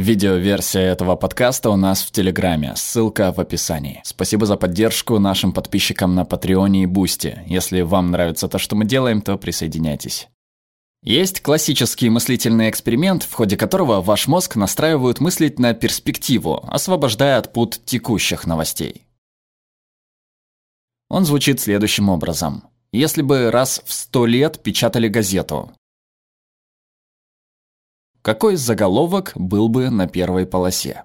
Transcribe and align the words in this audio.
Видеоверсия 0.00 0.80
этого 0.80 1.14
подкаста 1.14 1.68
у 1.68 1.76
нас 1.76 2.00
в 2.00 2.10
Телеграме, 2.10 2.72
ссылка 2.74 3.32
в 3.32 3.38
описании. 3.38 4.00
Спасибо 4.02 4.46
за 4.46 4.56
поддержку 4.56 5.18
нашим 5.18 5.52
подписчикам 5.52 6.14
на 6.14 6.24
Патреоне 6.24 6.84
и 6.84 6.86
Бусти. 6.86 7.42
Если 7.46 7.82
вам 7.82 8.10
нравится 8.10 8.48
то, 8.48 8.56
что 8.56 8.76
мы 8.76 8.86
делаем, 8.86 9.20
то 9.20 9.36
присоединяйтесь. 9.36 10.28
Есть 11.02 11.42
классический 11.42 12.08
мыслительный 12.08 12.70
эксперимент, 12.70 13.24
в 13.24 13.32
ходе 13.34 13.58
которого 13.58 14.00
ваш 14.00 14.26
мозг 14.26 14.56
настраивают 14.56 15.20
мыслить 15.20 15.58
на 15.58 15.74
перспективу, 15.74 16.64
освобождая 16.66 17.36
от 17.36 17.52
пут 17.52 17.78
текущих 17.84 18.46
новостей. 18.46 19.04
Он 21.10 21.26
звучит 21.26 21.60
следующим 21.60 22.08
образом. 22.08 22.64
Если 22.90 23.20
бы 23.20 23.50
раз 23.50 23.82
в 23.84 23.92
сто 23.92 24.24
лет 24.24 24.62
печатали 24.62 25.08
газету, 25.08 25.72
какой 28.22 28.56
заголовок 28.56 29.32
был 29.34 29.68
бы 29.68 29.90
на 29.90 30.06
первой 30.06 30.46
полосе? 30.46 31.04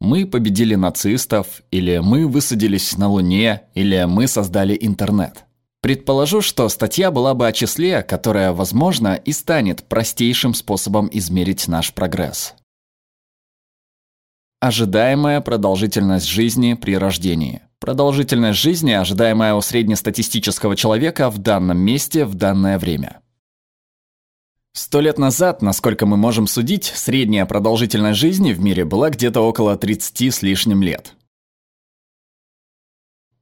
Мы 0.00 0.26
победили 0.26 0.74
нацистов, 0.74 1.62
или 1.70 1.98
мы 1.98 2.26
высадились 2.26 2.96
на 2.96 3.08
Луне, 3.08 3.62
или 3.74 4.04
мы 4.04 4.28
создали 4.28 4.78
интернет. 4.80 5.44
Предположу, 5.80 6.40
что 6.40 6.68
статья 6.68 7.10
была 7.10 7.34
бы 7.34 7.46
о 7.46 7.52
числе, 7.52 8.02
которое, 8.02 8.52
возможно, 8.52 9.14
и 9.14 9.32
станет 9.32 9.84
простейшим 9.84 10.54
способом 10.54 11.08
измерить 11.12 11.68
наш 11.68 11.92
прогресс. 11.92 12.54
Ожидаемая 14.60 15.40
продолжительность 15.40 16.26
жизни 16.26 16.74
при 16.74 16.96
рождении. 16.96 17.62
Продолжительность 17.78 18.58
жизни, 18.58 18.90
ожидаемая 18.90 19.54
у 19.54 19.60
среднестатистического 19.60 20.74
человека 20.74 21.30
в 21.30 21.38
данном 21.38 21.78
месте 21.78 22.24
в 22.24 22.34
данное 22.34 22.76
время. 22.78 23.20
Сто 24.78 25.00
лет 25.00 25.18
назад, 25.18 25.60
насколько 25.60 26.06
мы 26.06 26.16
можем 26.16 26.46
судить, 26.46 26.84
средняя 26.84 27.46
продолжительность 27.46 28.20
жизни 28.20 28.52
в 28.52 28.60
мире 28.60 28.84
была 28.84 29.10
где-то 29.10 29.40
около 29.40 29.76
30 29.76 30.32
с 30.32 30.40
лишним 30.40 30.84
лет. 30.84 31.14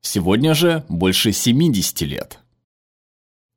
Сегодня 0.01 0.55
же 0.55 0.87
больше 0.89 1.33
70 1.33 2.01
лет. 2.01 2.39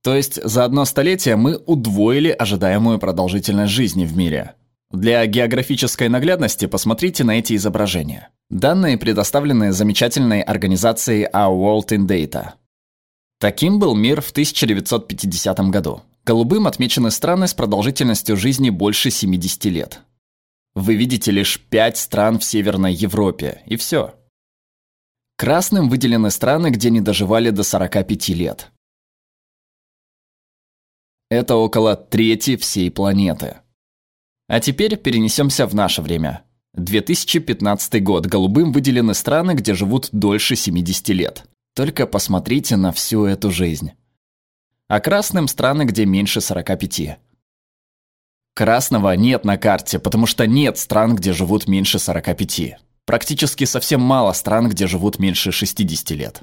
То 0.03 0.13
есть 0.13 0.43
за 0.43 0.65
одно 0.65 0.83
столетие 0.83 1.37
мы 1.37 1.55
удвоили 1.55 2.31
ожидаемую 2.31 2.99
продолжительность 2.99 3.71
жизни 3.71 4.03
в 4.03 4.13
мире. 4.17 4.55
Для 4.91 5.25
географической 5.25 6.09
наглядности 6.09 6.65
посмотрите 6.65 7.23
на 7.23 7.39
эти 7.39 7.55
изображения. 7.55 8.27
Данные 8.49 8.97
предоставлены 8.97 9.71
замечательной 9.71 10.41
организацией 10.41 11.29
Our 11.33 11.57
World 11.57 11.97
in 11.97 12.07
Data. 12.07 12.55
Таким 13.39 13.79
был 13.79 13.95
мир 13.95 14.19
в 14.19 14.31
1950 14.31 15.59
году. 15.69 16.01
Голубым 16.25 16.67
отмечены 16.67 17.11
страны 17.11 17.47
с 17.47 17.53
продолжительностью 17.53 18.37
жизни 18.37 18.69
больше 18.69 19.09
70 19.09 19.65
лет. 19.65 20.01
Вы 20.75 20.95
видите 20.95 21.31
лишь 21.31 21.59
5 21.59 21.97
стран 21.97 22.39
в 22.39 22.43
Северной 22.43 22.93
Европе, 22.93 23.63
и 23.65 23.75
все. 23.75 24.15
Красным 25.37 25.89
выделены 25.89 26.31
страны, 26.31 26.69
где 26.69 26.89
не 26.89 27.01
доживали 27.01 27.49
до 27.49 27.63
45 27.63 28.29
лет. 28.29 28.71
Это 31.29 31.55
около 31.55 31.95
трети 31.95 32.57
всей 32.57 32.89
планеты. 32.89 33.57
А 34.47 34.59
теперь 34.59 34.97
перенесемся 34.97 35.67
в 35.67 35.75
наше 35.75 36.01
время. 36.01 36.43
2015 36.73 38.03
год. 38.03 38.25
Голубым 38.25 38.71
выделены 38.71 39.13
страны, 39.13 39.53
где 39.53 39.75
живут 39.75 40.09
дольше 40.11 40.55
70 40.55 41.09
лет. 41.09 41.45
Только 41.75 42.07
посмотрите 42.07 42.77
на 42.77 42.91
всю 42.91 43.25
эту 43.25 43.51
жизнь. 43.51 43.91
А 44.89 44.99
красным 45.01 45.47
страны, 45.47 45.83
где 45.83 46.07
меньше 46.07 46.41
45. 46.41 47.19
Красного 48.55 49.13
нет 49.13 49.45
на 49.45 49.55
карте, 49.55 49.99
потому 49.99 50.25
что 50.25 50.47
нет 50.47 50.79
стран, 50.79 51.15
где 51.15 51.31
живут 51.31 51.67
меньше 51.67 51.99
45. 51.99 52.79
Практически 53.05 53.65
совсем 53.65 54.01
мало 54.01 54.33
стран, 54.33 54.67
где 54.67 54.87
живут 54.87 55.19
меньше 55.19 55.51
60 55.51 56.09
лет. 56.17 56.41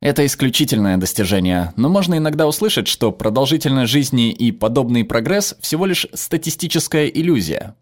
Это 0.00 0.24
исключительное 0.24 0.96
достижение, 0.96 1.72
но 1.74 1.88
можно 1.88 2.16
иногда 2.16 2.46
услышать, 2.46 2.86
что 2.86 3.10
продолжительность 3.10 3.90
жизни 3.90 4.30
и 4.30 4.52
подобный 4.52 5.04
прогресс 5.04 5.56
всего 5.60 5.84
лишь 5.84 6.06
статистическая 6.14 7.08
иллюзия. 7.08 7.74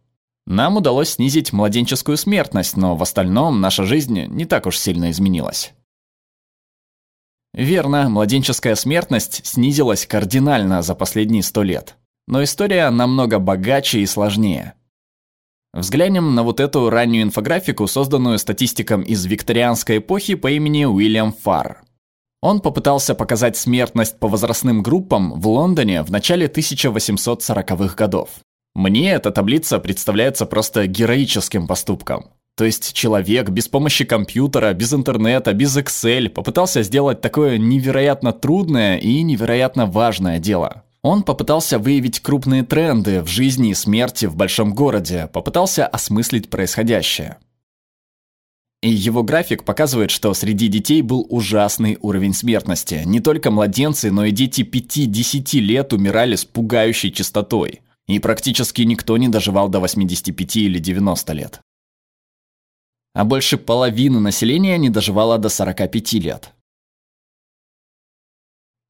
Нам 0.46 0.78
удалось 0.78 1.10
снизить 1.10 1.52
младенческую 1.52 2.16
смертность, 2.16 2.78
но 2.78 2.96
в 2.96 3.02
остальном 3.02 3.60
наша 3.60 3.84
жизнь 3.84 4.24
не 4.28 4.46
так 4.46 4.64
уж 4.64 4.78
сильно 4.78 5.10
изменилась. 5.10 5.74
Верно, 7.56 8.10
младенческая 8.10 8.74
смертность 8.74 9.40
снизилась 9.46 10.04
кардинально 10.06 10.82
за 10.82 10.94
последние 10.94 11.42
сто 11.42 11.62
лет. 11.62 11.96
Но 12.28 12.44
история 12.44 12.90
намного 12.90 13.38
богаче 13.38 14.00
и 14.00 14.06
сложнее. 14.06 14.74
Взглянем 15.72 16.34
на 16.34 16.42
вот 16.42 16.60
эту 16.60 16.90
раннюю 16.90 17.22
инфографику, 17.22 17.86
созданную 17.86 18.38
статистиком 18.38 19.00
из 19.00 19.24
викторианской 19.24 19.98
эпохи 19.98 20.34
по 20.34 20.50
имени 20.50 20.84
Уильям 20.84 21.32
Фарр. 21.32 21.82
Он 22.42 22.60
попытался 22.60 23.14
показать 23.14 23.56
смертность 23.56 24.18
по 24.18 24.28
возрастным 24.28 24.82
группам 24.82 25.40
в 25.40 25.48
Лондоне 25.48 26.02
в 26.02 26.10
начале 26.10 26.48
1840-х 26.48 27.94
годов. 27.94 28.28
Мне 28.74 29.12
эта 29.12 29.30
таблица 29.30 29.78
представляется 29.78 30.44
просто 30.44 30.86
героическим 30.86 31.66
поступком. 31.66 32.35
То 32.56 32.64
есть 32.64 32.94
человек 32.94 33.50
без 33.50 33.68
помощи 33.68 34.06
компьютера, 34.06 34.72
без 34.72 34.94
интернета, 34.94 35.52
без 35.52 35.76
Excel 35.76 36.30
попытался 36.30 36.82
сделать 36.82 37.20
такое 37.20 37.58
невероятно 37.58 38.32
трудное 38.32 38.96
и 38.96 39.22
невероятно 39.22 39.84
важное 39.84 40.38
дело. 40.38 40.84
Он 41.02 41.22
попытался 41.22 41.78
выявить 41.78 42.20
крупные 42.20 42.64
тренды 42.64 43.22
в 43.22 43.28
жизни 43.28 43.70
и 43.70 43.74
смерти 43.74 44.24
в 44.24 44.36
большом 44.36 44.74
городе, 44.74 45.28
попытался 45.32 45.86
осмыслить 45.86 46.48
происходящее. 46.48 47.36
И 48.82 48.88
его 48.88 49.22
график 49.22 49.64
показывает, 49.64 50.10
что 50.10 50.32
среди 50.32 50.68
детей 50.68 51.02
был 51.02 51.26
ужасный 51.28 51.98
уровень 52.00 52.32
смертности. 52.32 53.02
Не 53.04 53.20
только 53.20 53.50
младенцы, 53.50 54.10
но 54.10 54.24
и 54.24 54.30
дети 54.30 54.62
5-10 54.62 55.60
лет 55.60 55.92
умирали 55.92 56.36
с 56.36 56.44
пугающей 56.44 57.12
частотой. 57.12 57.82
И 58.06 58.18
практически 58.18 58.82
никто 58.82 59.16
не 59.16 59.28
доживал 59.28 59.68
до 59.68 59.80
85 59.80 60.56
или 60.56 60.78
90 60.78 61.32
лет. 61.34 61.60
А 63.16 63.24
больше 63.24 63.56
половины 63.56 64.20
населения 64.20 64.76
не 64.76 64.90
доживало 64.90 65.38
до 65.38 65.48
45 65.48 66.12
лет. 66.14 66.52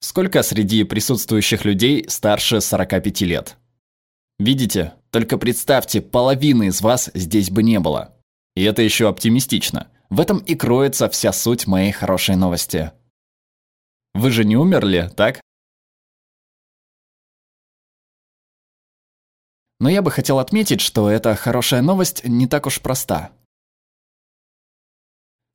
Сколько 0.01 0.43
среди 0.43 0.83
присутствующих 0.83 1.65
людей 1.65 2.05
старше 2.09 2.61
45 2.61 3.21
лет? 3.21 3.57
Видите, 4.41 4.95
только 5.13 5.39
представьте, 5.39 6.01
половины 6.01 6.67
из 6.67 6.81
вас 6.81 7.09
здесь 7.15 7.51
бы 7.51 7.63
не 7.63 7.79
было. 7.79 8.17
И 8.57 8.65
это 8.65 8.83
еще 8.83 9.09
оптимистично. 9.09 9.93
В 10.11 10.19
этом 10.19 10.39
и 10.39 10.57
кроется 10.57 11.09
вся 11.09 11.33
суть 11.33 11.69
моей 11.69 11.93
хорошей 11.93 12.35
новости. 12.35 12.91
Вы 14.13 14.33
же 14.33 14.45
не 14.45 14.57
умерли, 14.57 15.09
так? 15.17 15.41
Но 19.79 19.89
я 19.89 20.03
бы 20.03 20.11
хотел 20.11 20.41
отметить, 20.41 20.81
что 20.81 21.09
эта 21.09 21.37
хорошая 21.37 21.81
новость 21.81 22.25
не 22.25 22.49
так 22.49 22.67
уж 22.67 22.81
проста. 22.81 23.36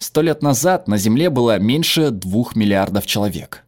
Сто 0.01 0.23
лет 0.23 0.41
назад 0.41 0.87
на 0.87 0.97
Земле 0.97 1.29
было 1.29 1.59
меньше 1.59 2.09
двух 2.09 2.55
миллиардов 2.55 3.05
человек. 3.05 3.63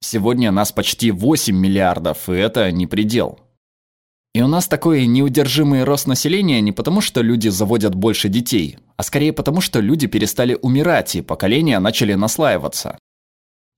Сегодня 0.00 0.50
нас 0.50 0.72
почти 0.72 1.12
8 1.12 1.56
миллиардов, 1.56 2.28
и 2.28 2.32
это 2.32 2.72
не 2.72 2.88
предел. 2.88 3.38
И 4.34 4.42
у 4.42 4.48
нас 4.48 4.66
такой 4.66 5.06
неудержимый 5.06 5.84
рост 5.84 6.08
населения 6.08 6.60
не 6.60 6.72
потому, 6.72 7.00
что 7.00 7.22
люди 7.22 7.48
заводят 7.48 7.94
больше 7.94 8.28
детей, 8.28 8.78
а 8.96 9.04
скорее 9.04 9.32
потому, 9.32 9.60
что 9.60 9.78
люди 9.78 10.08
перестали 10.08 10.58
умирать, 10.60 11.14
и 11.14 11.22
поколения 11.22 11.78
начали 11.78 12.14
наслаиваться. 12.14 12.98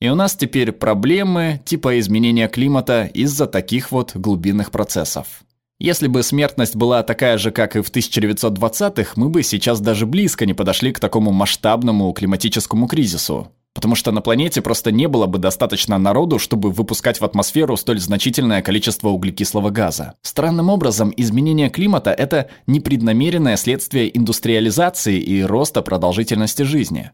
И 0.00 0.08
у 0.08 0.14
нас 0.14 0.34
теперь 0.34 0.72
проблемы 0.72 1.60
типа 1.66 2.00
изменения 2.00 2.48
климата 2.48 3.04
из-за 3.12 3.46
таких 3.48 3.92
вот 3.92 4.16
глубинных 4.16 4.70
процессов. 4.70 5.42
Если 5.80 6.08
бы 6.08 6.24
смертность 6.24 6.74
была 6.74 7.04
такая 7.04 7.38
же, 7.38 7.52
как 7.52 7.76
и 7.76 7.82
в 7.82 7.92
1920-х, 7.92 9.12
мы 9.14 9.28
бы 9.28 9.44
сейчас 9.44 9.80
даже 9.80 10.06
близко 10.06 10.44
не 10.44 10.52
подошли 10.52 10.92
к 10.92 10.98
такому 10.98 11.30
масштабному 11.30 12.12
климатическому 12.12 12.88
кризису. 12.88 13.52
Потому 13.74 13.94
что 13.94 14.10
на 14.10 14.20
планете 14.20 14.60
просто 14.60 14.90
не 14.90 15.06
было 15.06 15.26
бы 15.26 15.38
достаточно 15.38 15.96
народу, 15.96 16.40
чтобы 16.40 16.72
выпускать 16.72 17.20
в 17.20 17.24
атмосферу 17.24 17.76
столь 17.76 18.00
значительное 18.00 18.60
количество 18.60 19.10
углекислого 19.10 19.70
газа. 19.70 20.14
Странным 20.20 20.68
образом, 20.68 21.14
изменение 21.16 21.70
климата– 21.70 22.10
это 22.18 22.48
непреднамеренное 22.66 23.56
следствие 23.56 24.16
индустриализации 24.18 25.20
и 25.20 25.44
роста 25.44 25.82
продолжительности 25.82 26.62
жизни. 26.62 27.12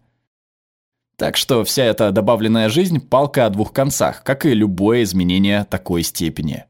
Так 1.16 1.36
что 1.36 1.64
вся 1.64 1.84
эта 1.84 2.10
добавленная 2.12 2.70
жизнь– 2.70 2.98
палка 3.10 3.44
о 3.44 3.50
двух 3.50 3.74
концах, 3.74 4.22
как 4.24 4.46
и 4.46 4.54
любое 4.54 5.02
изменение 5.02 5.66
такой 5.68 6.02
степени. 6.02 6.64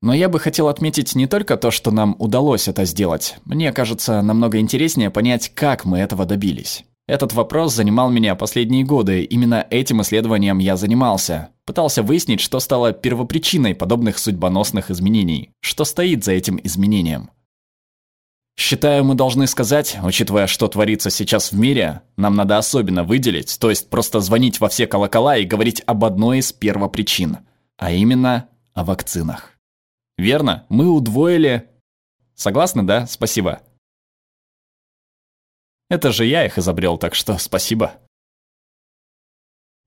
Но 0.00 0.14
я 0.14 0.28
бы 0.28 0.38
хотел 0.38 0.68
отметить 0.68 1.14
не 1.14 1.26
только 1.26 1.56
то, 1.56 1.70
что 1.70 1.90
нам 1.90 2.14
удалось 2.18 2.68
это 2.68 2.84
сделать. 2.84 3.36
Мне 3.44 3.72
кажется, 3.72 4.22
намного 4.22 4.58
интереснее 4.58 5.10
понять, 5.10 5.50
как 5.54 5.84
мы 5.84 5.98
этого 5.98 6.24
добились. 6.24 6.84
Этот 7.08 7.32
вопрос 7.32 7.74
занимал 7.74 8.10
меня 8.10 8.34
последние 8.34 8.84
годы, 8.84 9.22
именно 9.22 9.66
этим 9.70 10.02
исследованием 10.02 10.58
я 10.58 10.76
занимался. 10.76 11.48
Пытался 11.64 12.02
выяснить, 12.02 12.40
что 12.40 12.60
стало 12.60 12.92
первопричиной 12.92 13.74
подобных 13.74 14.18
судьбоносных 14.18 14.90
изменений, 14.90 15.50
что 15.60 15.84
стоит 15.84 16.22
за 16.22 16.32
этим 16.32 16.60
изменением. 16.62 17.30
Считаю, 18.58 19.04
мы 19.04 19.14
должны 19.14 19.46
сказать, 19.46 19.96
учитывая, 20.02 20.46
что 20.46 20.68
творится 20.68 21.10
сейчас 21.10 21.50
в 21.50 21.58
мире, 21.58 22.02
нам 22.16 22.34
надо 22.34 22.58
особенно 22.58 23.04
выделить, 23.04 23.56
то 23.58 23.70
есть 23.70 23.88
просто 23.88 24.20
звонить 24.20 24.60
во 24.60 24.68
все 24.68 24.86
колокола 24.86 25.38
и 25.38 25.46
говорить 25.46 25.82
об 25.86 26.04
одной 26.04 26.38
из 26.38 26.52
первопричин, 26.52 27.38
а 27.78 27.92
именно 27.92 28.48
о 28.74 28.84
вакцинах. 28.84 29.57
Верно, 30.18 30.66
мы 30.68 30.90
удвоили... 30.90 31.70
Согласны, 32.34 32.82
да? 32.82 33.06
Спасибо. 33.06 33.62
Это 35.88 36.12
же 36.12 36.26
я 36.26 36.44
их 36.44 36.58
изобрел, 36.58 36.98
так 36.98 37.14
что 37.14 37.38
спасибо. 37.38 37.94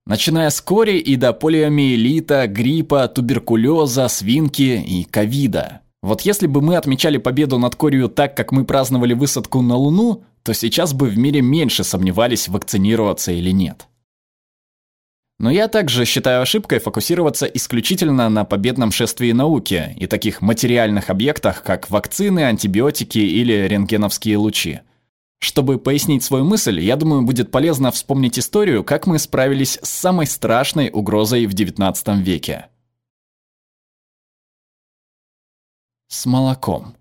Начиная 0.05 0.49
с 0.49 0.59
кори 0.61 0.97
и 0.97 1.15
до 1.15 1.31
полиомиелита, 1.31 2.47
гриппа, 2.47 3.07
туберкулеза, 3.07 4.07
свинки 4.07 4.83
и 4.83 5.03
ковида. 5.03 5.81
Вот 6.01 6.21
если 6.21 6.47
бы 6.47 6.61
мы 6.61 6.75
отмечали 6.75 7.17
победу 7.17 7.59
над 7.59 7.75
корью 7.75 8.09
так, 8.09 8.35
как 8.35 8.51
мы 8.51 8.65
праздновали 8.65 9.13
высадку 9.13 9.61
на 9.61 9.75
Луну, 9.75 10.23
то 10.43 10.53
сейчас 10.53 10.93
бы 10.93 11.07
в 11.07 11.17
мире 11.17 11.41
меньше 11.41 11.83
сомневались, 11.83 12.47
вакцинироваться 12.47 13.31
или 13.31 13.51
нет. 13.51 13.87
Но 15.41 15.49
я 15.49 15.67
также 15.67 16.05
считаю 16.05 16.43
ошибкой 16.43 16.77
фокусироваться 16.77 17.47
исключительно 17.47 18.29
на 18.29 18.45
победном 18.45 18.91
шествии 18.91 19.31
науки 19.31 19.95
и 19.97 20.05
таких 20.05 20.43
материальных 20.43 21.09
объектах, 21.09 21.63
как 21.63 21.89
вакцины, 21.89 22.41
антибиотики 22.41 23.17
или 23.17 23.67
рентгеновские 23.67 24.37
лучи. 24.37 24.81
Чтобы 25.39 25.79
пояснить 25.79 26.23
свою 26.23 26.45
мысль, 26.45 26.79
я 26.79 26.95
думаю, 26.95 27.23
будет 27.23 27.49
полезно 27.49 27.89
вспомнить 27.91 28.37
историю, 28.37 28.83
как 28.83 29.07
мы 29.07 29.17
справились 29.17 29.79
с 29.81 29.89
самой 29.89 30.27
страшной 30.27 30.91
угрозой 30.93 31.47
в 31.47 31.55
XIX 31.55 32.21
веке. 32.21 32.67
С 36.07 36.27
молоком. 36.27 36.95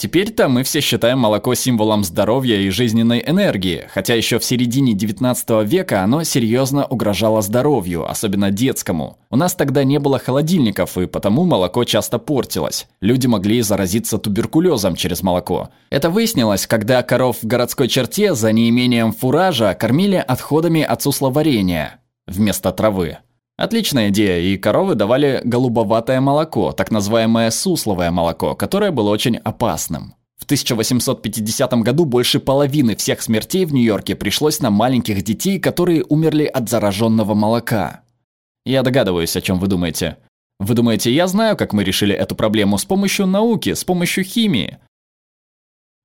Теперь-то 0.00 0.48
мы 0.48 0.62
все 0.62 0.80
считаем 0.80 1.18
молоко 1.18 1.54
символом 1.54 2.04
здоровья 2.04 2.56
и 2.56 2.70
жизненной 2.70 3.22
энергии, 3.26 3.84
хотя 3.92 4.14
еще 4.14 4.38
в 4.38 4.44
середине 4.46 4.94
19 4.94 5.50
века 5.66 6.02
оно 6.02 6.24
серьезно 6.24 6.86
угрожало 6.86 7.42
здоровью, 7.42 8.10
особенно 8.10 8.50
детскому. 8.50 9.18
У 9.28 9.36
нас 9.36 9.54
тогда 9.54 9.84
не 9.84 9.98
было 9.98 10.18
холодильников, 10.18 10.96
и 10.96 11.04
потому 11.06 11.44
молоко 11.44 11.84
часто 11.84 12.18
портилось. 12.18 12.88
Люди 13.02 13.26
могли 13.26 13.60
заразиться 13.60 14.16
туберкулезом 14.16 14.96
через 14.96 15.22
молоко. 15.22 15.68
Это 15.90 16.08
выяснилось, 16.08 16.66
когда 16.66 17.02
коров 17.02 17.36
в 17.42 17.46
городской 17.46 17.86
черте 17.86 18.34
за 18.34 18.52
неимением 18.52 19.12
фуража 19.12 19.74
кормили 19.74 20.16
отходами 20.16 20.80
от 20.80 21.02
сусловарения 21.02 22.00
вместо 22.26 22.72
травы. 22.72 23.18
Отличная 23.60 24.08
идея, 24.08 24.40
и 24.40 24.56
коровы 24.56 24.94
давали 24.94 25.42
голубоватое 25.44 26.18
молоко, 26.22 26.72
так 26.72 26.90
называемое 26.90 27.50
сусловое 27.50 28.10
молоко, 28.10 28.54
которое 28.54 28.90
было 28.90 29.10
очень 29.10 29.36
опасным. 29.36 30.14
В 30.38 30.44
1850 30.44 31.70
году 31.82 32.06
больше 32.06 32.40
половины 32.40 32.96
всех 32.96 33.20
смертей 33.20 33.66
в 33.66 33.74
Нью-Йорке 33.74 34.16
пришлось 34.16 34.60
на 34.60 34.70
маленьких 34.70 35.22
детей, 35.22 35.60
которые 35.60 36.04
умерли 36.08 36.44
от 36.44 36.70
зараженного 36.70 37.34
молока. 37.34 38.00
Я 38.64 38.82
догадываюсь, 38.82 39.36
о 39.36 39.42
чем 39.42 39.58
вы 39.58 39.66
думаете. 39.66 40.16
Вы 40.58 40.74
думаете, 40.74 41.12
я 41.12 41.26
знаю, 41.26 41.54
как 41.54 41.74
мы 41.74 41.84
решили 41.84 42.14
эту 42.14 42.34
проблему 42.34 42.78
с 42.78 42.86
помощью 42.86 43.26
науки, 43.26 43.74
с 43.74 43.84
помощью 43.84 44.24
химии? 44.24 44.78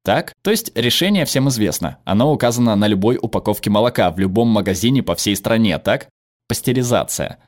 Так? 0.04 0.34
То 0.44 0.52
есть 0.52 0.74
решение 0.76 1.24
всем 1.24 1.48
известно. 1.48 2.00
Оно 2.04 2.34
указано 2.34 2.76
на 2.76 2.88
любой 2.88 3.18
упаковке 3.22 3.70
молока 3.70 4.12
в 4.12 4.20
любом 4.20 4.50
магазине 4.50 5.02
по 5.02 5.16
всей 5.16 5.38
стране, 5.38 5.80
так? 5.80 6.10
Пастеризация. 6.48 7.40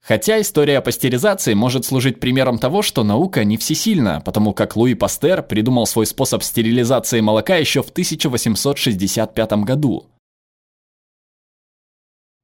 Хотя 0.00 0.40
история 0.40 0.80
пастеризации 0.80 1.52
может 1.52 1.84
служить 1.84 2.18
примером 2.18 2.58
того, 2.58 2.80
что 2.80 3.04
наука 3.04 3.44
не 3.44 3.56
всесильна, 3.58 4.20
потому 4.24 4.54
как 4.54 4.74
Луи 4.74 4.94
Пастер 4.94 5.42
придумал 5.42 5.86
свой 5.86 6.06
способ 6.06 6.42
стерилизации 6.42 7.20
молока 7.20 7.56
еще 7.56 7.82
в 7.82 7.90
1865 7.90 9.52
году. 9.64 10.06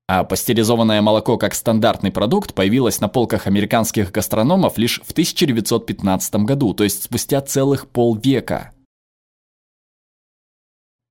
А 0.07 0.25
пастеризованное 0.25 1.03
молоко 1.03 1.37
как 1.37 1.55
стандартный 1.55 2.13
продукт 2.13 2.55
появилось 2.55 3.01
на 3.01 3.09
полках 3.09 3.47
американских 3.47 4.13
гастрономов 4.13 4.79
лишь 4.79 5.01
в 5.05 5.11
1915 5.13 6.37
году, 6.37 6.75
то 6.75 6.85
есть 6.85 7.05
спустя 7.05 7.41
целых 7.41 7.89
полвека. 7.89 8.73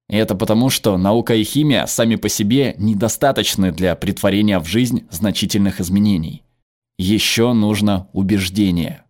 И 0.10 0.16
это 0.16 0.36
потому, 0.36 0.70
что 0.70 0.98
наука 0.98 1.36
и 1.36 1.44
химия 1.44 1.86
сами 1.86 2.16
по 2.16 2.30
себе 2.30 2.76
недостаточны 2.78 3.72
для 3.72 3.96
притворения 3.96 4.60
в 4.60 4.66
жизнь 4.66 5.06
значительных 5.12 5.82
изменений. 5.82 6.44
Еще 6.98 7.52
нужно 7.54 8.08
убеждение. 8.14 9.04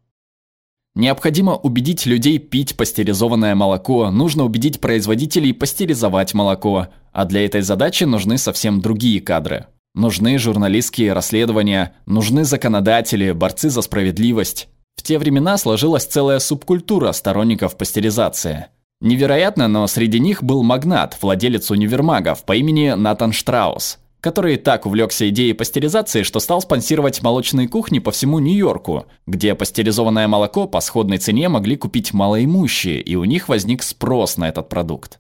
Необходимо 0.96 1.56
убедить 1.56 2.08
людей 2.08 2.40
пить 2.40 2.76
пастеризованное 2.76 3.54
молоко, 3.54 4.10
нужно 4.10 4.44
убедить 4.44 4.82
производителей 4.82 5.54
пастеризовать 5.54 6.34
молоко, 6.34 6.88
а 7.12 7.26
для 7.26 7.46
этой 7.46 7.62
задачи 7.62 8.04
нужны 8.04 8.40
совсем 8.40 8.82
другие 8.82 9.22
кадры. 9.22 9.68
Нужны 9.94 10.40
журналистские 10.40 11.14
расследования, 11.14 11.94
нужны 12.08 12.44
законодатели, 12.44 13.32
борцы 13.32 13.70
за 13.70 13.84
справедливость. 13.84 14.70
В 14.96 15.04
те 15.04 15.20
времена 15.20 15.60
сложилась 15.60 16.06
целая 16.06 16.40
субкультура 16.40 17.12
сторонников 17.12 17.78
пастеризации– 17.78 18.66
Невероятно, 19.00 19.68
но 19.68 19.86
среди 19.88 20.20
них 20.20 20.44
был 20.44 20.64
магнат, 20.64 21.18
владелец 21.22 21.70
универмагов 21.70 22.44
по 22.44 22.56
имени 22.56 22.90
Натан 22.92 23.32
Штраус, 23.32 24.00
который 24.22 24.58
так 24.58 24.88
увлекся 24.88 25.30
идеей 25.30 25.54
пастеризации, 25.54 26.24
что 26.24 26.40
стал 26.40 26.62
спонсировать 26.62 27.22
молочные 27.22 27.68
кухни 27.68 28.00
по 28.00 28.12
всему 28.12 28.40
Нью-Йорку, 28.40 29.06
где 29.28 29.54
пастеризованное 29.54 30.28
молоко 30.28 30.68
по 30.68 30.80
сходной 30.80 31.20
цене 31.20 31.48
могли 31.48 31.76
купить 31.76 32.12
малоимущие, 32.12 33.00
и 33.02 33.16
у 33.16 33.24
них 33.24 33.50
возник 33.50 33.84
спрос 33.84 34.38
на 34.38 34.50
этот 34.50 34.68
продукт. 34.68 35.20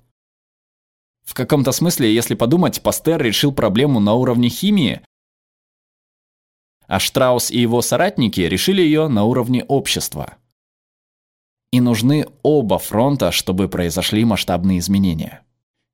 В 1.23 1.35
каком-то 1.35 1.71
смысле, 1.71 2.11
если 2.11 2.33
подумать, 2.33 2.81
Пастер 2.81 3.21
решил 3.21 3.51
проблему 3.51 3.99
на 3.99 4.13
уровне 4.13 4.49
химии, 4.49 5.01
а 6.87 6.99
Штраус 6.99 7.51
и 7.51 7.59
его 7.59 7.81
соратники 7.81 8.39
решили 8.41 8.81
ее 8.81 9.07
на 9.07 9.25
уровне 9.25 9.63
общества. 9.65 10.37
И 11.71 11.81
нужны 11.81 12.27
оба 12.43 12.79
фронта, 12.79 13.31
чтобы 13.31 13.67
произошли 13.67 14.23
масштабные 14.23 14.79
изменения. 14.79 15.41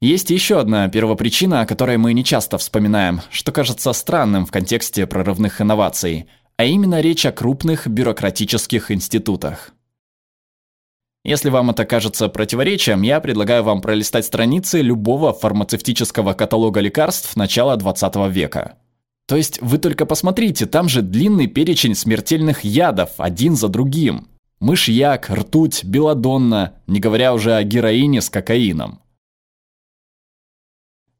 Есть 0.04 0.32
еще 0.32 0.60
одна 0.60 0.90
первопричина, 0.90 1.62
о 1.62 1.66
которой 1.66 1.98
мы 1.98 2.14
не 2.14 2.26
часто 2.26 2.58
вспоминаем, 2.58 3.22
что 3.32 3.54
кажется 3.54 3.94
странным 3.94 4.46
в 4.46 4.52
контексте 4.52 5.08
прорывных 5.08 5.62
инноваций, 5.62 6.28
а 6.58 6.66
именно 6.66 7.00
речь 7.00 7.26
о 7.26 7.32
крупных 7.32 7.88
бюрократических 7.88 8.92
институтах. 8.92 9.72
Если 11.24 11.50
вам 11.50 11.70
это 11.70 11.86
кажется 11.86 12.28
противоречием, 12.28 13.02
я 13.02 13.22
предлагаю 13.22 13.64
вам 13.64 13.82
пролистать 13.82 14.26
страницы 14.26 14.82
любого 14.82 15.32
фармацевтического 15.32 16.34
каталога 16.34 16.82
лекарств 16.82 17.38
начала 17.38 17.78
20 17.78 18.16
века. 18.30 18.76
То 19.26 19.38
есть 19.38 19.62
вы 19.62 19.78
только 19.78 20.06
посмотрите, 20.06 20.66
там 20.66 20.90
же 20.90 21.02
длинный 21.02 21.48
перечень 21.48 21.96
смертельных 21.96 22.66
ядов, 22.66 23.12
один 23.18 23.56
за 23.56 23.70
другим– 23.70 24.28
мышьяк, 24.64 25.30
ртуть, 25.30 25.84
белодонна, 25.84 26.76
не 26.88 27.02
говоря 27.02 27.34
уже 27.34 27.54
о 27.54 27.64
героине 27.64 28.22
с 28.22 28.30
кокаином. 28.30 29.02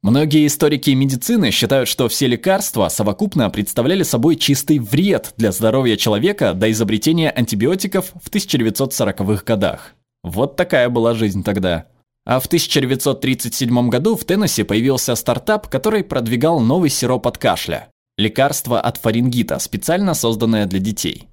Многие 0.02 0.48
историки 0.48 0.92
медицины 0.92 1.52
считают, 1.52 1.90
что 1.90 2.08
все 2.08 2.28
лекарства 2.28 2.88
совокупно 2.90 3.50
представляли 3.50 4.04
собой 4.04 4.38
чистый 4.38 4.80
вред 4.80 5.34
для 5.38 5.52
здоровья 5.52 5.98
человека 5.98 6.54
до 6.54 6.72
изобретения 6.72 7.30
антибиотиков 7.30 8.14
в 8.22 8.30
1940-х 8.30 9.44
годах. 9.46 9.96
Вот 10.24 10.56
такая 10.56 10.90
была 10.90 11.14
жизнь 11.14 11.44
тогда. 11.44 11.88
А 12.26 12.40
в 12.40 12.46
1937 12.46 13.90
году 13.90 14.16
в 14.16 14.24
Теннесси 14.24 14.64
появился 14.64 15.16
стартап, 15.16 15.68
который 15.68 16.06
продвигал 16.06 16.62
новый 16.62 16.90
сироп 16.90 17.28
от 17.28 17.38
кашля. 17.38 17.90
Лекарство 18.18 18.80
от 18.80 18.98
фарингита, 18.98 19.60
специально 19.60 20.14
созданное 20.14 20.66
для 20.66 20.80
детей. 20.80 21.28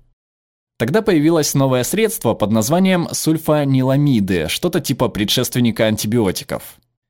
Тогда 0.80 1.02
появилось 1.02 1.52
новое 1.52 1.82
средство 1.82 2.32
под 2.32 2.52
названием 2.52 3.08
сульфаниламиды, 3.12 4.46
что-то 4.48 4.80
типа 4.80 5.10
предшественника 5.10 5.84
антибиотиков. 5.84 6.62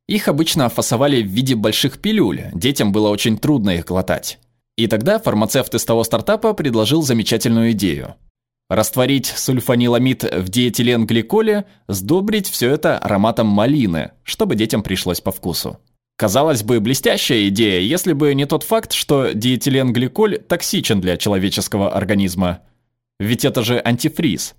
Их 0.08 0.26
обычно 0.26 0.68
фасовали 0.68 1.22
в 1.22 1.28
виде 1.28 1.54
больших 1.54 2.00
пилюль, 2.00 2.46
детям 2.52 2.90
было 2.90 3.10
очень 3.10 3.38
трудно 3.38 3.70
их 3.70 3.84
глотать. 3.84 4.40
И 4.76 4.88
тогда 4.88 5.20
фармацевт 5.20 5.72
из 5.72 5.84
того 5.84 6.02
стартапа 6.02 6.52
предложил 6.52 7.02
замечательную 7.02 7.70
идею. 7.70 8.16
Растворить 8.68 9.26
сульфаниламид 9.26 10.24
в 10.24 10.48
диэтиленгликоле, 10.48 11.64
сдобрить 11.86 12.50
все 12.50 12.70
это 12.70 12.98
ароматом 12.98 13.46
малины, 13.46 14.10
чтобы 14.24 14.56
детям 14.56 14.82
пришлось 14.82 15.20
по 15.20 15.30
вкусу. 15.30 15.78
Казалось 16.16 16.64
бы, 16.64 16.80
блестящая 16.80 17.46
идея, 17.46 17.78
если 17.78 18.14
бы 18.14 18.34
не 18.34 18.46
тот 18.46 18.64
факт, 18.64 18.92
что 18.94 19.30
диэтиленгликоль 19.32 20.38
токсичен 20.38 21.00
для 21.00 21.16
человеческого 21.16 21.94
организма. 21.94 22.62
Ведь 23.20 23.44
это 23.44 23.62
же 23.62 23.78
антифриз. 23.84 24.54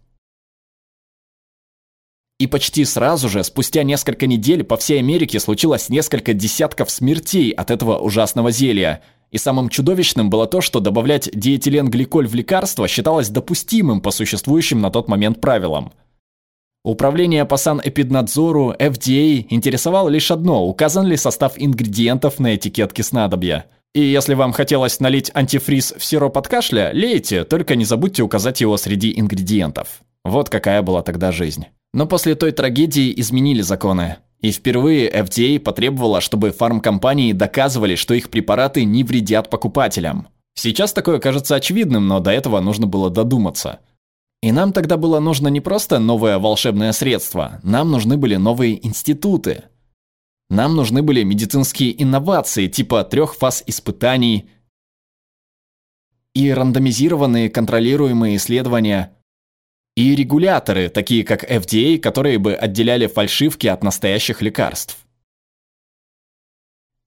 И 2.37 2.45
почти 2.45 2.85
сразу 2.85 3.27
же, 3.27 3.43
спустя 3.43 3.81
несколько 3.81 4.27
недель, 4.27 4.63
по 4.63 4.77
всей 4.77 4.99
Америке 4.99 5.39
случилось 5.39 5.89
несколько 5.89 6.33
десятков 6.33 6.91
смертей 6.91 7.49
от 7.49 7.71
этого 7.71 7.97
ужасного 7.97 8.51
зелья. 8.51 9.01
И 9.31 9.39
самым 9.39 9.69
чудовищным 9.69 10.29
было 10.29 10.45
то, 10.45 10.61
что 10.61 10.79
добавлять 10.79 11.27
диэтиленгликоль 11.33 12.27
в 12.27 12.35
лекарство 12.35 12.87
считалось 12.87 13.29
допустимым 13.29 13.99
по 13.99 14.11
существующим 14.11 14.79
на 14.79 14.91
тот 14.91 15.07
момент 15.07 15.41
правилам. 15.41 15.91
Управление 16.83 17.45
по 17.45 17.57
санэпиднадзору 17.57 18.75
FDA 18.77 19.47
интересовало 19.49 20.09
лишь 20.09 20.29
одно– 20.29 20.67
указан 20.67 21.07
ли 21.07 21.17
состав 21.17 21.53
ингредиентов 21.55 22.37
на 22.39 22.55
этикетке 22.55 23.01
снадобья. 23.01 23.65
И 23.93 24.01
если 24.01 24.33
вам 24.33 24.53
хотелось 24.53 24.99
налить 24.99 25.31
антифриз 25.33 25.93
в 25.97 26.03
сироп 26.03 26.37
от 26.37 26.47
кашля, 26.47 26.91
лейте, 26.93 27.43
только 27.43 27.75
не 27.75 27.85
забудьте 27.85 28.23
указать 28.23 28.61
его 28.61 28.77
среди 28.77 29.13
ингредиентов. 29.19 30.01
Вот 30.23 30.49
какая 30.49 30.81
была 30.81 31.01
тогда 31.01 31.31
жизнь. 31.31 31.65
Но 31.93 32.05
после 32.05 32.35
той 32.35 32.51
трагедии 32.51 33.13
изменили 33.19 33.61
законы. 33.61 34.17
И 34.39 34.51
впервые 34.51 35.11
FDA 35.11 35.59
потребовала, 35.59 36.21
чтобы 36.21 36.51
фармкомпании 36.51 37.33
доказывали, 37.33 37.95
что 37.95 38.13
их 38.13 38.29
препараты 38.29 38.85
не 38.85 39.03
вредят 39.03 39.49
покупателям. 39.49 40.29
Сейчас 40.55 40.93
такое 40.93 41.19
кажется 41.19 41.55
очевидным, 41.55 42.07
но 42.07 42.19
до 42.19 42.31
этого 42.31 42.59
нужно 42.59 42.87
было 42.87 43.09
додуматься– 43.09 43.79
и 44.41 44.51
нам 44.51 44.73
тогда 44.73 44.97
было 44.97 45.19
нужно 45.19 45.49
не 45.49 45.61
просто 45.61 45.99
новое 45.99 46.39
волшебное 46.39 46.93
средство, 46.93 47.59
нам 47.61 47.91
нужны 47.91 48.17
были 48.17 48.37
новые 48.37 48.85
институты. 48.85 49.65
Нам 50.51 50.75
нужны 50.75 51.01
были 51.01 51.23
медицинские 51.23 52.03
инновации 52.03 52.67
типа 52.67 53.05
трех 53.05 53.35
фаз 53.35 53.63
испытаний 53.67 54.49
и 56.35 56.51
рандомизированные 56.51 57.49
контролируемые 57.49 58.35
исследования, 58.35 59.15
и 59.95 60.13
регуляторы, 60.13 60.89
такие 60.89 61.23
как 61.23 61.49
FDA, 61.49 61.97
которые 61.99 62.37
бы 62.37 62.53
отделяли 62.53 63.07
фальшивки 63.07 63.67
от 63.67 63.81
настоящих 63.81 64.41
лекарств. 64.41 64.97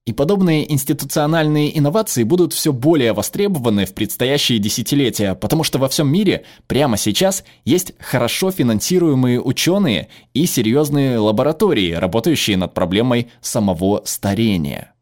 И 0.07 0.13
подобные 0.13 0.71
институциональные 0.71 1.79
инновации 1.79 2.25
будут 2.25 2.53
все 2.53 2.75
более 2.75 3.15
востребованы 3.15 3.87
в 3.87 3.95
предстоящие 3.95 4.59
десятилетия, 4.59 5.35
потому 5.35 5.65
что 5.65 5.79
во 5.79 5.89
всем 5.89 6.13
мире 6.13 6.45
прямо 6.67 6.99
сейчас 6.99 7.43
есть 7.65 7.95
хорошо 7.99 8.51
финансируемые 8.51 9.41
ученые 9.41 10.09
и 10.35 10.45
серьезные 10.45 11.19
лаборатории, 11.19 11.93
работающие 11.93 12.59
над 12.59 12.75
проблемой 12.75 13.31
самого 13.41 14.03
старения. 14.05 14.94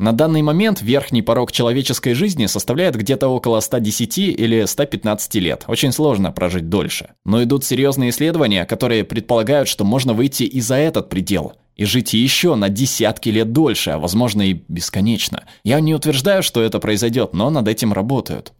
На 0.00 0.12
данный 0.12 0.40
момент 0.40 0.80
верхний 0.80 1.20
порог 1.20 1.52
человеческой 1.52 2.14
жизни 2.14 2.46
составляет 2.46 2.96
где-то 2.96 3.28
около 3.28 3.60
110 3.60 4.16
или 4.16 4.64
115 4.64 5.34
лет. 5.34 5.64
Очень 5.68 5.92
сложно 5.92 6.32
прожить 6.32 6.70
дольше. 6.70 7.10
Но 7.26 7.42
идут 7.42 7.66
серьезные 7.66 8.08
исследования, 8.08 8.64
которые 8.64 9.04
предполагают, 9.04 9.68
что 9.68 9.84
можно 9.84 10.14
выйти 10.14 10.44
и 10.44 10.62
за 10.62 10.76
этот 10.76 11.10
предел 11.10 11.52
и 11.76 11.84
жить 11.84 12.14
еще 12.14 12.54
на 12.54 12.70
десятки 12.70 13.28
лет 13.28 13.52
дольше, 13.52 13.90
а 13.90 13.98
возможно 13.98 14.40
и 14.40 14.62
бесконечно. 14.68 15.44
Я 15.64 15.80
не 15.80 15.94
утверждаю, 15.94 16.42
что 16.42 16.62
это 16.62 16.78
произойдет, 16.78 17.34
но 17.34 17.50
над 17.50 17.68
этим 17.68 17.92
работают. 17.92 18.54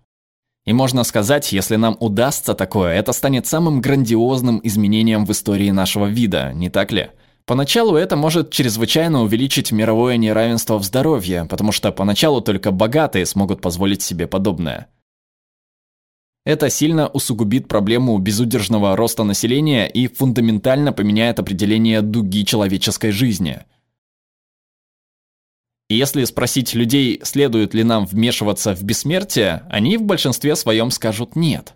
И 0.66 0.74
можно 0.74 1.04
сказать, 1.04 1.52
если 1.52 1.76
нам 1.76 1.96
удастся 2.00 2.52
такое, 2.52 2.92
это 2.92 3.14
станет 3.14 3.46
самым 3.46 3.80
грандиозным 3.80 4.60
изменением 4.62 5.24
в 5.24 5.32
истории 5.32 5.70
нашего 5.70 6.04
вида, 6.04 6.52
не 6.52 6.68
так 6.68 6.92
ли? 6.92 7.08
Поначалу 7.50 7.96
это 7.96 8.14
может 8.14 8.52
чрезвычайно 8.52 9.22
увеличить 9.22 9.72
мировое 9.72 10.16
неравенство 10.16 10.78
в 10.78 10.84
здоровье, 10.84 11.46
потому 11.46 11.72
что 11.72 11.90
поначалу 11.90 12.40
только 12.40 12.70
богатые 12.70 13.26
смогут 13.26 13.60
позволить 13.60 14.02
себе 14.02 14.28
подобное. 14.28 14.86
Это 16.44 16.70
сильно 16.70 17.08
усугубит 17.08 17.66
проблему 17.66 18.16
безудержного 18.18 18.94
роста 18.94 19.24
населения 19.24 19.88
и 19.88 20.06
фундаментально 20.06 20.92
поменяет 20.92 21.40
определение 21.40 22.02
дуги 22.02 22.44
человеческой 22.44 23.10
жизни. 23.10 23.64
И 25.88 25.96
если 25.96 26.22
спросить 26.26 26.74
людей, 26.74 27.20
следует 27.24 27.74
ли 27.74 27.82
нам 27.82 28.06
вмешиваться 28.06 28.76
в 28.76 28.84
бессмертие, 28.84 29.64
они 29.68 29.96
в 29.96 30.02
большинстве 30.02 30.54
своем 30.54 30.92
скажут 30.92 31.34
«нет». 31.34 31.74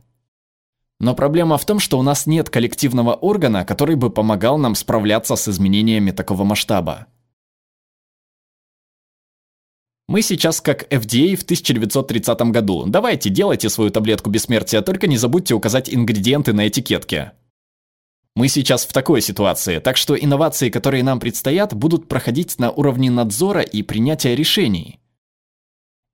Но 1.01 1.15
проблема 1.15 1.59
в 1.59 1.67
том, 1.67 1.81
что 1.81 1.99
у 1.99 2.03
нас 2.03 2.27
нет 2.27 2.51
коллективного 2.51 3.15
органа, 3.15 3.65
который 3.65 3.97
бы 3.97 4.11
помогал 4.11 4.59
нам 4.59 4.75
справляться 4.75 5.37
с 5.37 5.49
изменениями 5.49 6.13
такого 6.13 6.45
масштаба. 6.45 7.07
Мы 10.07 10.21
сейчас 10.21 10.61
как 10.61 10.93
FDA 10.93 11.35
в 11.35 11.43
1930 11.43 12.41
году. 12.53 12.85
Давайте, 12.87 13.31
делайте 13.31 13.71
свою 13.71 13.91
таблетку 13.91 14.31
бессмертия, 14.31 14.83
только 14.83 15.07
не 15.07 15.17
забудьте 15.17 15.55
указать 15.55 15.93
ингредиенты 15.93 16.53
на 16.53 16.69
этикетке. 16.69 17.33
Мы 18.37 18.49
сейчас 18.49 18.85
в 18.85 18.93
такой 18.93 19.21
ситуации, 19.21 19.79
так 19.79 19.97
что 19.97 20.15
инновации, 20.15 20.69
которые 20.69 21.05
нам 21.05 21.21
предстоят, 21.21 21.73
будут 21.73 22.09
проходить 22.09 22.59
на 22.59 22.71
уровне 22.71 23.11
надзора 23.11 23.63
и 23.63 23.83
принятия 23.83 24.35
решений. 24.35 25.01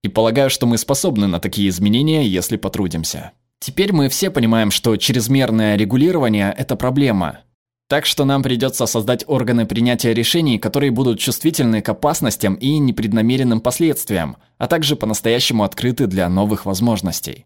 И 0.02 0.08
полагаю, 0.08 0.50
что 0.50 0.66
мы 0.66 0.78
способны 0.78 1.26
на 1.26 1.40
такие 1.40 1.68
изменения, 1.68 2.26
если 2.26 2.56
потрудимся. 2.56 3.32
Теперь 3.60 3.92
мы 3.92 4.08
все 4.08 4.30
понимаем, 4.30 4.70
что 4.70 4.96
чрезмерное 4.96 5.76
регулирование– 5.76 6.54
это 6.58 6.76
проблема. 6.76 7.40
Так 7.88 8.06
что 8.06 8.24
нам 8.24 8.42
придется 8.42 8.86
создать 8.86 9.24
органы 9.26 9.66
принятия 9.66 10.14
решений, 10.14 10.58
которые 10.58 10.90
будут 10.90 11.18
чувствительны 11.18 11.82
к 11.82 11.88
опасностям 11.90 12.54
и 12.54 12.78
непреднамеренным 12.78 13.60
последствиям, 13.60 14.38
а 14.56 14.66
также 14.66 14.96
по-настоящему 14.96 15.64
открыты 15.64 16.06
для 16.06 16.28
новых 16.30 16.64
возможностей. 16.64 17.44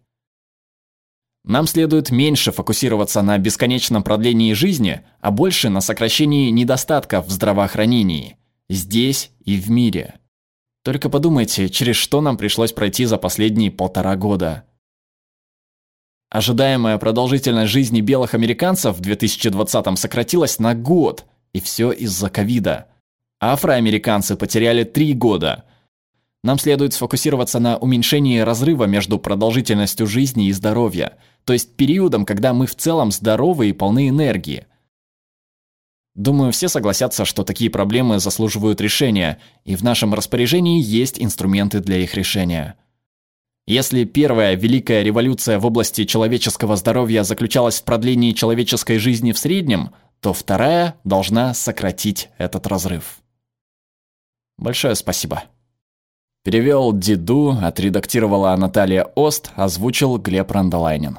Нам 1.43 1.67
следует 1.67 2.11
меньше 2.11 2.53
фокусироваться 2.53 3.21
на 3.21 3.37
бесконечном 3.37 4.01
продлении 4.01 4.53
жизни, 4.53 5.01
а 5.19 5.31
больше 5.31 5.69
на 5.69 5.81
сокращении 5.81 6.49
недостатков 6.49 7.27
в 7.27 7.31
здравоохранении, 7.31 8.37
здесь 8.69 9.31
и 9.43 9.57
в 9.57 9.69
мире. 9.69 10.15
Только 10.81 11.09
подумайте, 11.09 11.69
через 11.69 11.97
что 11.97 12.21
нам 12.21 12.37
пришлось 12.37 12.71
пройти 12.71 13.03
за 13.03 13.17
последние 13.17 13.69
полтора 13.69 14.15
года– 14.15 14.63
Ожидаемая 16.29 16.97
продолжительность 16.97 17.71
жизни 17.71 18.01
белых 18.01 18.33
американцев 18.33 18.97
в 18.97 19.01
2020-м 19.01 19.95
сократилась 19.95 20.59
на 20.59 20.73
год, 20.73 21.25
и 21.53 21.59
все 21.59 21.91
из-за 21.91 22.29
ковида. 22.29 22.87
Афроамериканцы 23.39 24.35
потеряли 24.35 24.83
три 24.83 25.13
года. 25.13 25.65
Нам 26.43 26.59
следует 26.59 26.93
сфокусироваться 26.93 27.59
на 27.59 27.77
уменьшении 27.77 28.39
разрыва 28.39 28.85
между 28.85 29.19
продолжительностью 29.19 30.07
жизни 30.07 30.47
и 30.47 30.51
здоровья, 30.51 31.17
то 31.43 31.53
есть 31.53 31.75
периодом, 31.75 32.25
когда 32.25 32.53
мы 32.53 32.65
в 32.65 32.75
целом 32.75 33.11
здоровы 33.11 33.69
и 33.69 33.73
полны 33.73 34.09
энергии. 34.09 34.67
Думаю, 36.15 36.53
все 36.53 36.69
согласятся, 36.69 37.25
что 37.25 37.43
такие 37.43 37.69
проблемы 37.69 38.19
заслуживают 38.19 38.79
решения, 38.79 39.39
и 39.65 39.75
в 39.75 39.83
нашем 39.83 40.13
распоряжении 40.13 40.81
есть 40.81 41.21
инструменты 41.21 41.81
для 41.81 41.97
их 41.97 42.15
решения. 42.15 42.77
Если 43.67 44.03
первая 44.03 44.55
великая 44.55 45.01
революция 45.01 45.57
в 45.57 45.65
области 45.65 46.05
человеческого 46.05 46.75
здоровья 46.75 47.23
заключалась 47.23 47.81
в 47.81 47.83
продлении 47.83 48.31
человеческой 48.31 48.99
жизни 48.99 49.31
в 49.31 49.39
среднем, 49.39 49.89
то 50.19 50.33
вторая 50.33 50.95
должна 51.03 51.55
сократить 51.55 52.29
этот 52.37 52.67
разрыв. 52.67 53.19
Большое 54.57 54.93
спасибо. 54.93 55.45
Перевел 56.43 56.93
Диду, 56.93 57.57
отредактировала 57.59 58.55
Наталья 58.55 59.05
Ост, 59.15 59.51
озвучил 59.55 60.19
Глеб 60.19 60.51
Рандолайнин. 60.51 61.17